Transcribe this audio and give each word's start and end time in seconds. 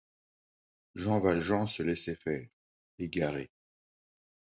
Jean 0.95 1.19
Valjean 1.19 1.67
se 1.67 1.83
laissait 1.83 2.15
faire, 2.15 2.47
égaré. 2.97 3.51